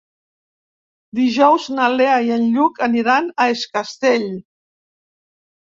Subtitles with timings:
[1.19, 4.29] Dijous na Lea i en Lluc aniran a Es Castell.